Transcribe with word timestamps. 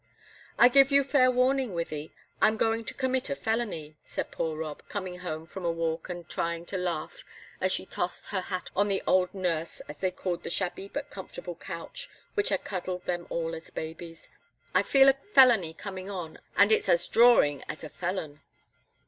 "I 0.57 0.67
give 0.67 0.89
you 0.91 1.03
fair 1.03 1.29
warning, 1.29 1.75
Wythie, 1.75 2.09
I'm 2.41 2.57
going 2.57 2.83
to 2.85 2.93
commit 2.95 3.29
a 3.29 3.35
felony," 3.35 3.97
said 4.03 4.31
poor 4.31 4.57
Rob, 4.57 4.81
coming 4.89 5.19
home 5.19 5.45
from 5.45 5.63
a 5.63 5.71
walk 5.71 6.09
and 6.09 6.27
trying 6.27 6.65
to 6.73 6.77
laugh 6.79 7.23
as 7.59 7.71
she 7.71 7.85
tossed 7.85 8.25
her 8.25 8.41
hat 8.41 8.71
on 8.75 8.87
the 8.87 9.03
old 9.05 9.31
"nurse," 9.35 9.79
as 9.81 9.99
they 9.99 10.09
called 10.09 10.41
the 10.41 10.49
shabby 10.49 10.87
but 10.87 11.11
comfortable 11.11 11.53
couch 11.53 12.09
which 12.33 12.49
had 12.49 12.63
cuddled 12.65 13.05
them 13.05 13.27
all 13.29 13.53
as 13.53 13.69
babies. 13.69 14.27
"I 14.73 14.81
feel 14.81 15.07
a 15.07 15.13
felony 15.13 15.71
coming 15.75 16.09
on, 16.09 16.39
and 16.57 16.71
it's 16.71 16.89
as 16.89 17.07
drawing 17.07 17.61
as 17.69 17.83
a 17.83 17.89
felon." 17.89 18.41